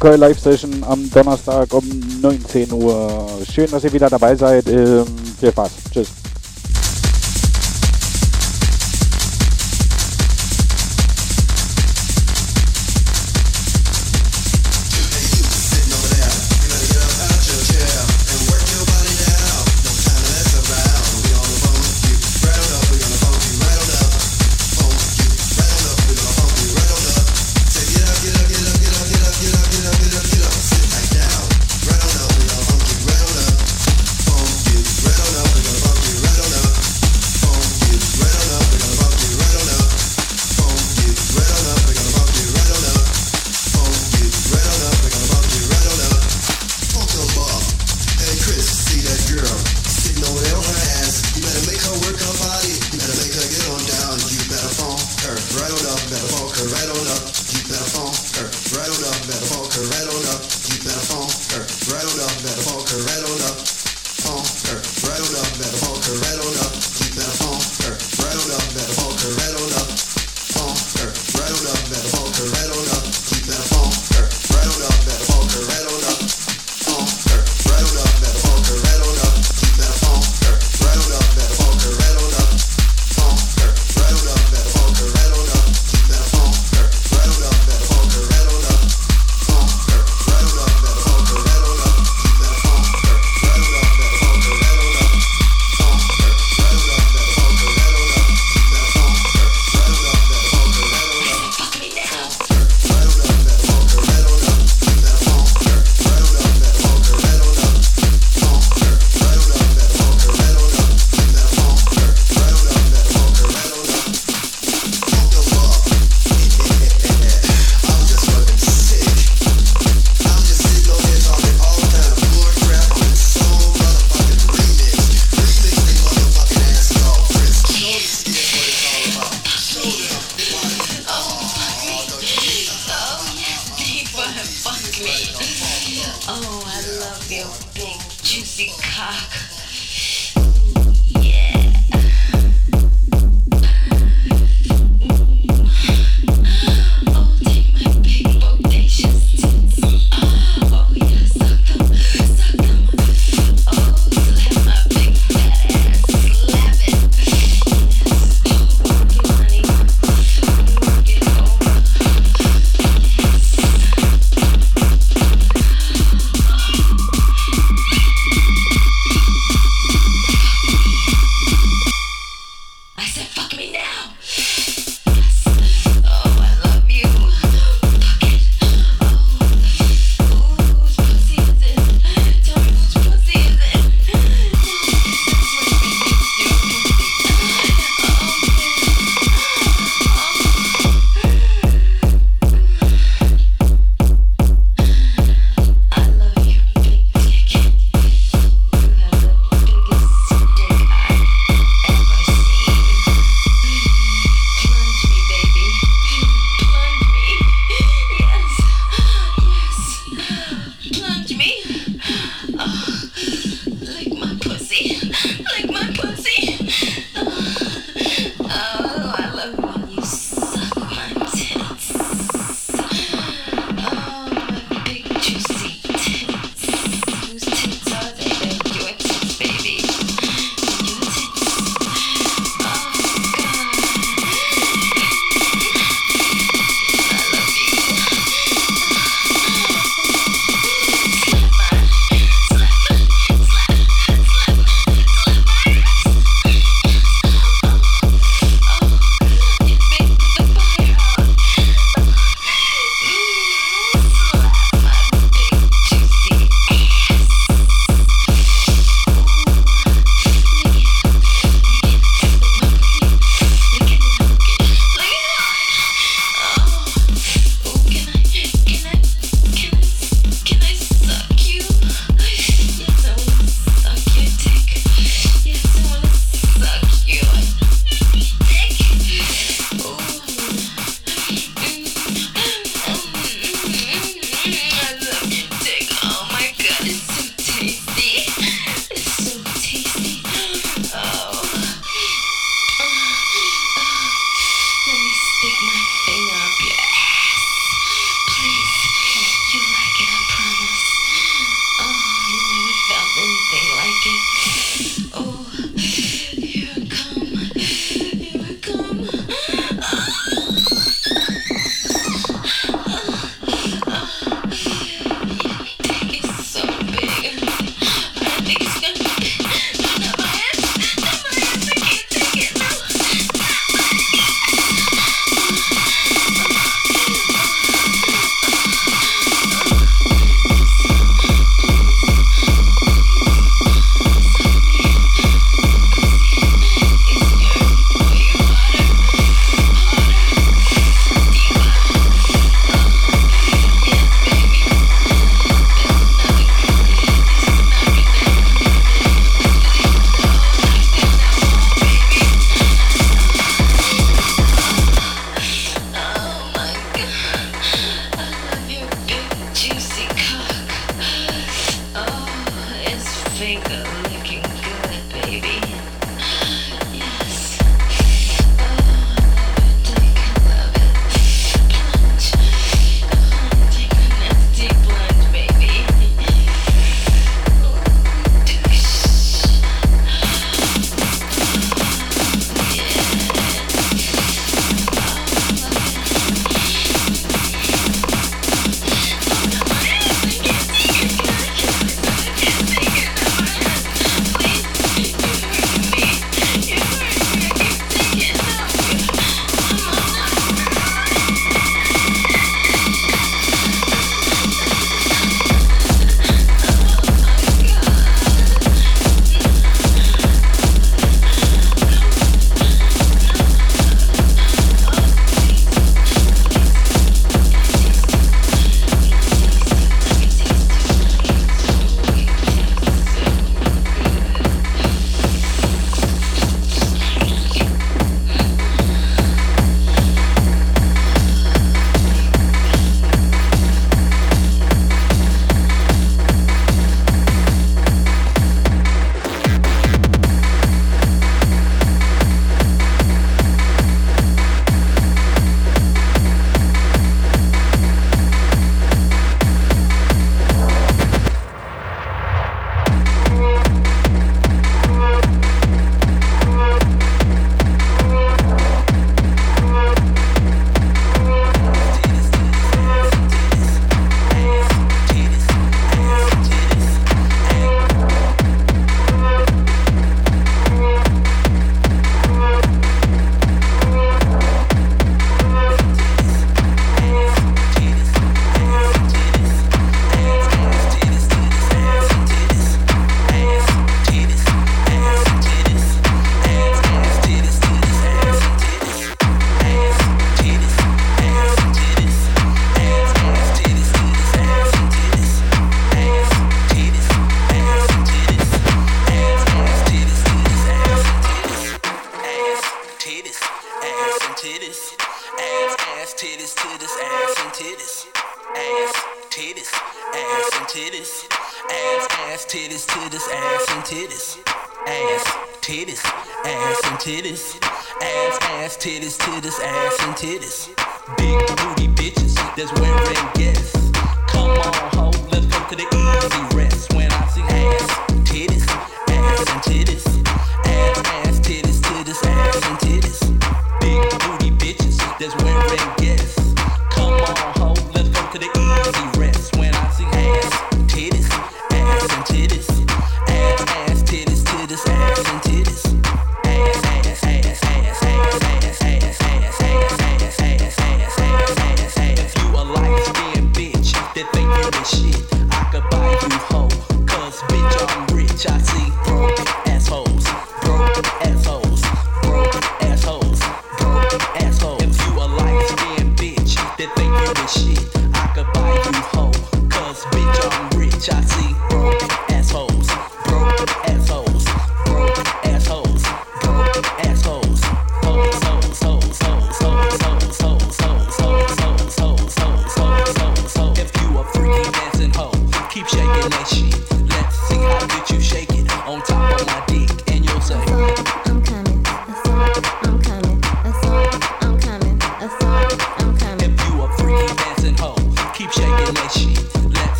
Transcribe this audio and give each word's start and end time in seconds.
Köln 0.00 0.18
Live 0.18 0.40
Session 0.40 0.82
am 0.88 1.10
Donnerstag 1.10 1.72
um 1.74 1.84
19 2.22 2.72
Uhr. 2.72 3.28
Schön, 3.52 3.70
dass 3.70 3.84
ihr 3.84 3.92
wieder 3.92 4.08
dabei 4.08 4.34
seid. 4.34 4.66
Ähm, 4.66 5.04
viel 5.38 5.50
Spaß. 5.50 5.79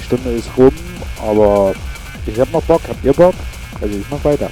Stunde 0.00 0.30
ist 0.30 0.48
rum, 0.56 0.72
aber 1.20 1.74
ich 2.26 2.38
hab 2.38 2.52
noch 2.52 2.62
Bock. 2.62 2.82
Habt 2.88 3.04
ihr 3.04 3.12
Bock? 3.12 3.34
Also 3.80 3.96
ich 3.96 4.04
mach 4.10 4.22
weiter. 4.24 4.48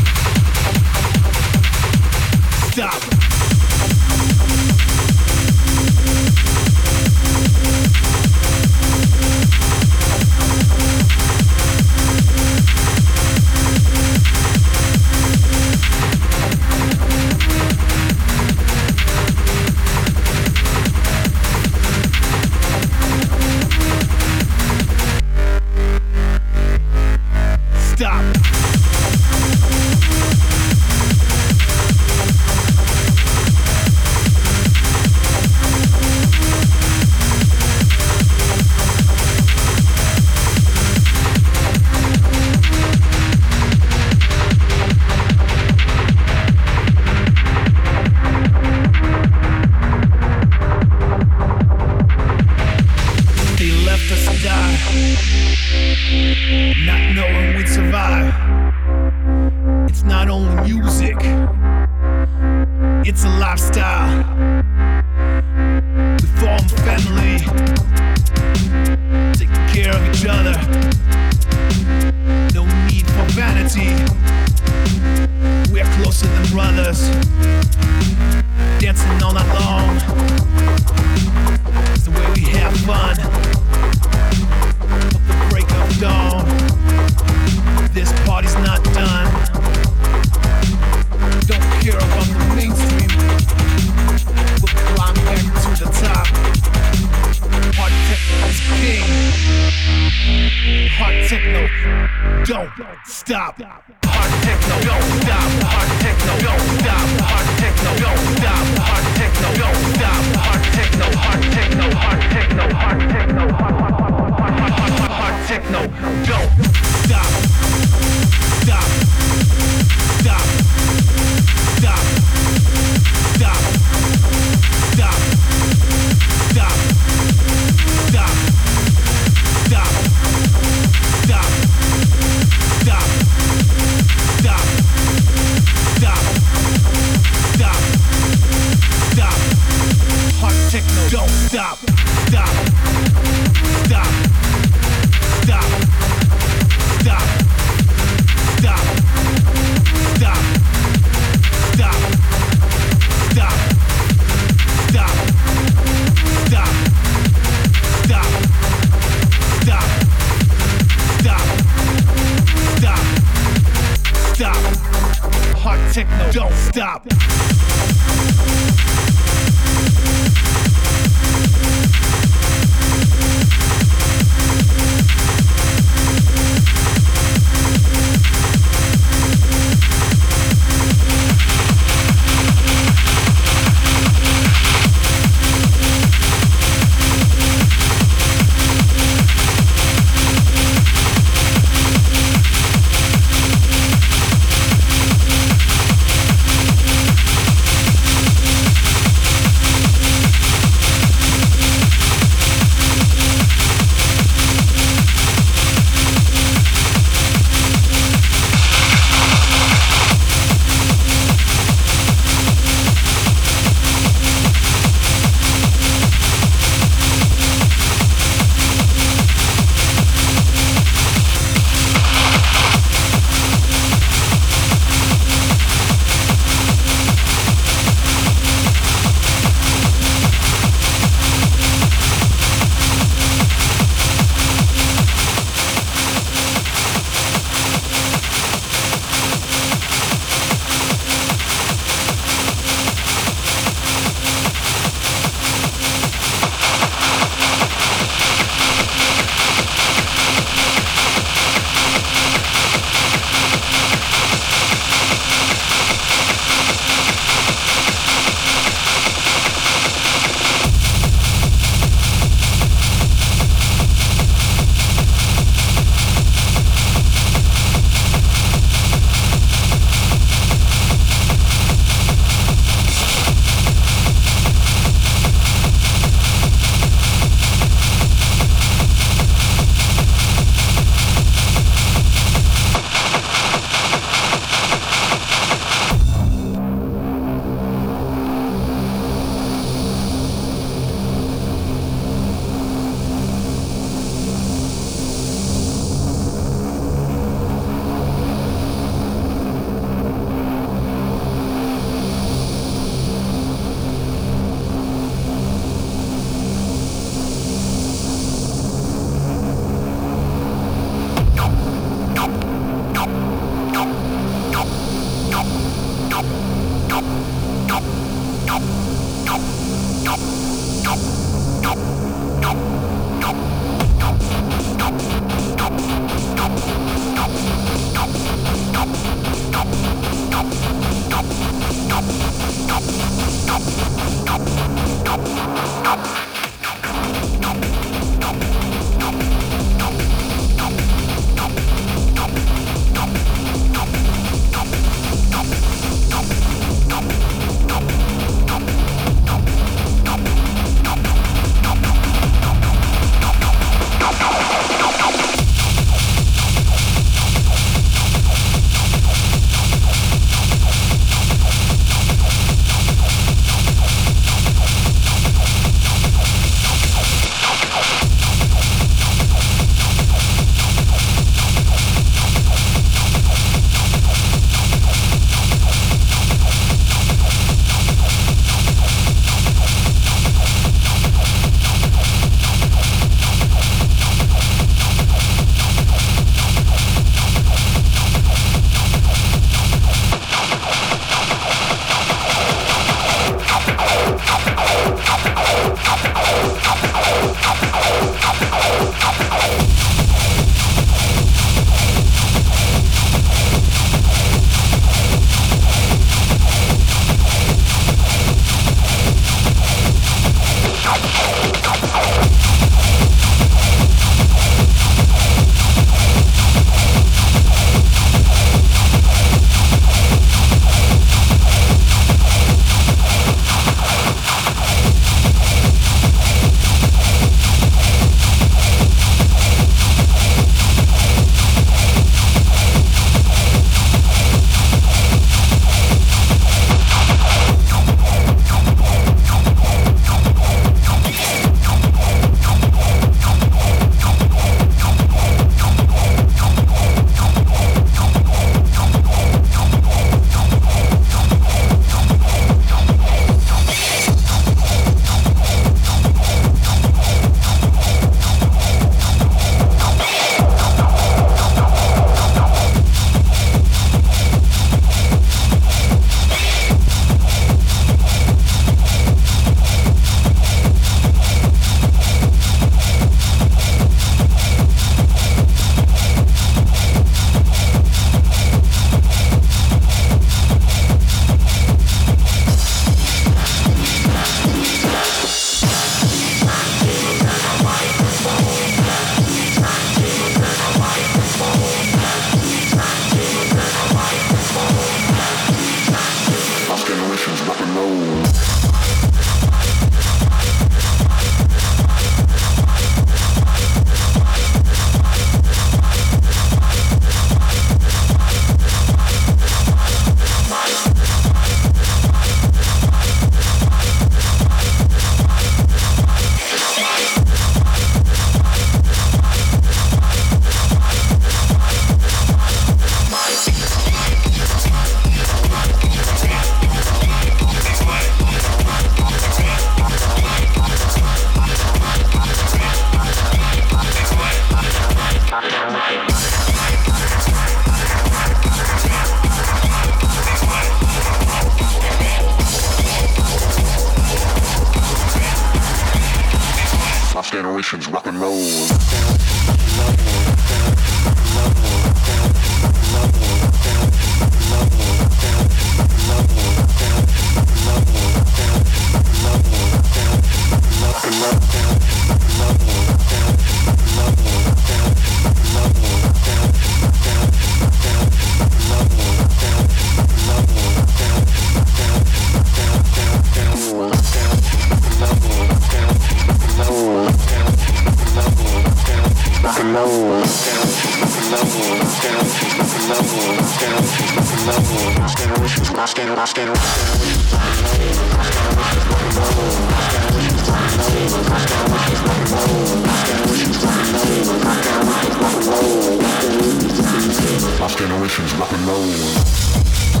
Lost 597.59 597.77
generations 597.77 598.33
rock 598.33 598.51
and 598.51 598.67
roll. 598.67 600.00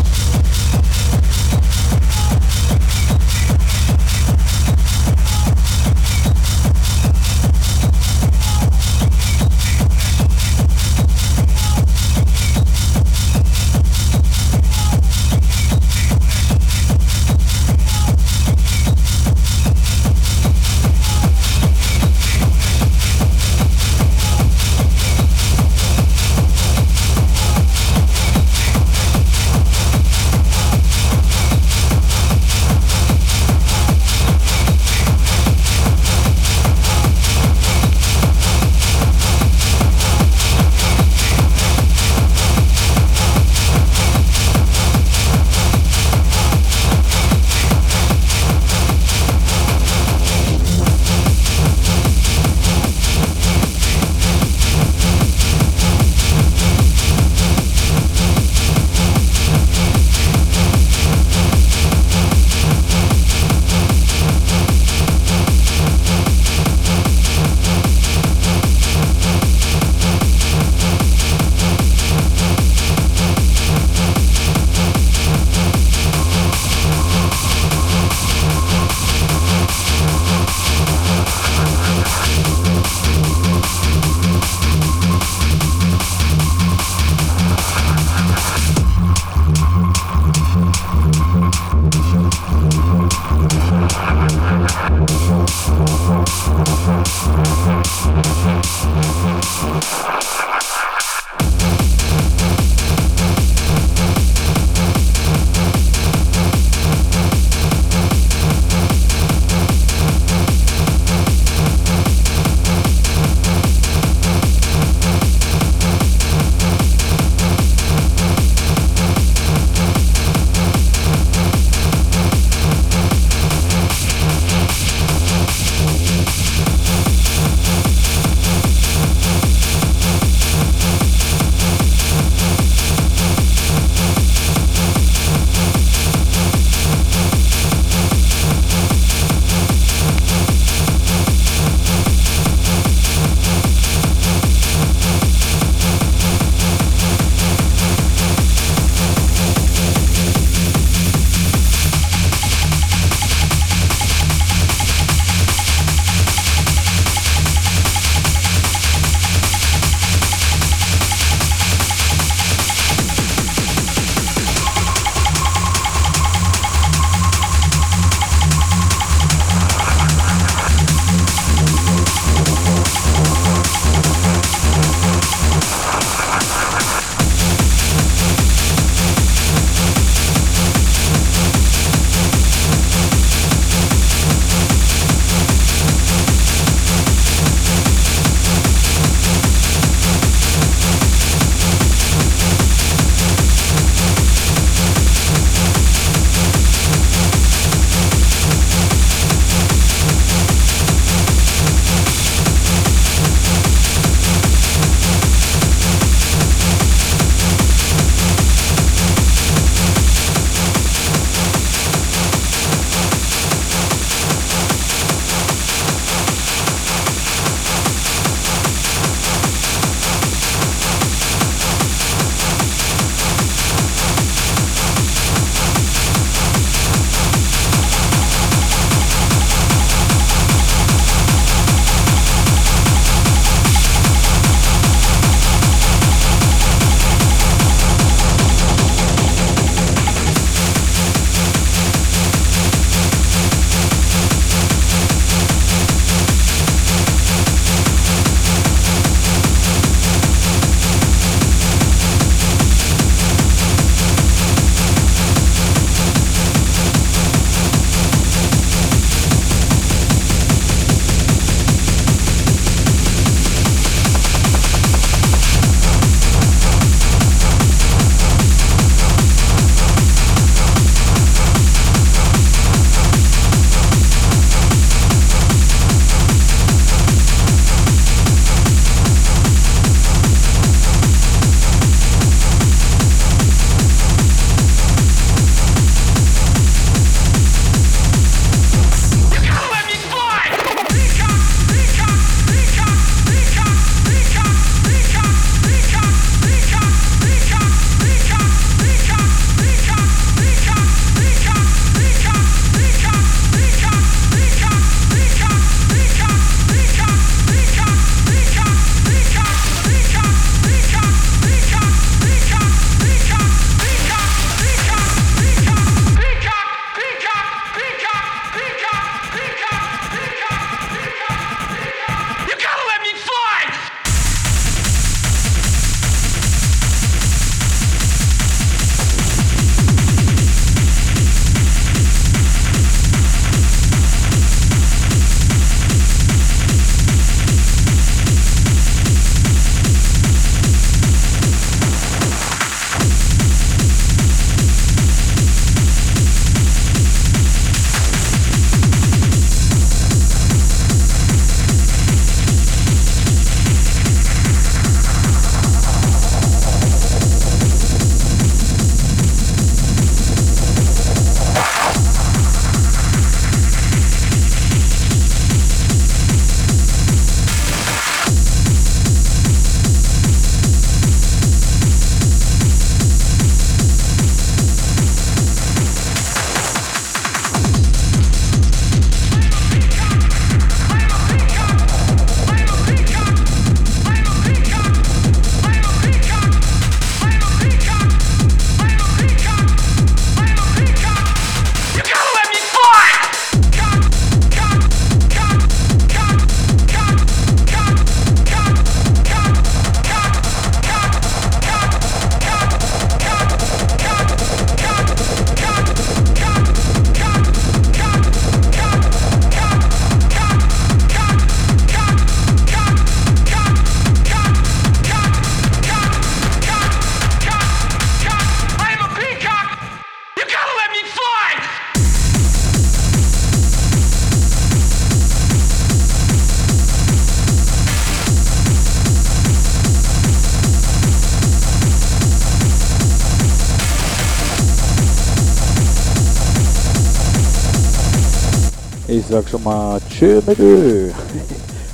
Tschö 440.21 440.39
mit 440.45 440.59
Ö. 440.59 441.09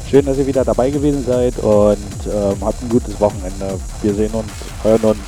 Schön, 0.10 0.26
dass 0.26 0.38
ihr 0.38 0.48
wieder 0.48 0.66
dabei 0.66 0.90
gewesen 0.90 1.24
seid 1.26 1.58
und 1.60 1.98
ähm, 2.26 2.58
habt 2.62 2.82
ein 2.84 2.90
gutes 2.90 3.18
Wochenende. 3.22 3.80
Wir 4.02 4.14
sehen 4.14 4.32
uns, 4.32 4.52
hören 4.84 5.02
uns, 5.02 5.20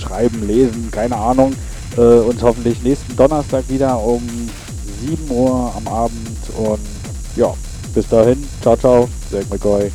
schreiben, 0.00 0.46
lesen, 0.46 0.90
keine 0.90 1.16
Ahnung. 1.16 1.52
Äh, 1.96 2.00
uns 2.00 2.42
hoffentlich 2.42 2.82
nächsten 2.82 3.14
Donnerstag 3.16 3.68
wieder 3.68 4.02
um 4.02 4.22
7 5.06 5.30
Uhr 5.30 5.72
am 5.76 5.86
Abend 5.88 6.38
und 6.56 6.80
ja, 7.36 7.52
bis 7.94 8.08
dahin, 8.08 8.42
ciao, 8.62 8.76
ciao, 8.76 9.08
Zack 9.30 9.50
McCoy. 9.50 9.90